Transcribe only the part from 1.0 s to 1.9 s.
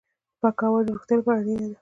لپاره اړینه ده